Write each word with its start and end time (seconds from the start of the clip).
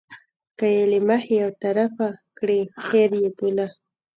که 0.57 0.65
یې 0.75 0.83
له 0.91 0.99
مخې 1.07 1.33
یو 1.43 1.51
طرفه 1.63 2.07
کړي 2.37 2.59
هېر 2.87 3.11
یې 3.21 3.29
بوله. 3.37 3.67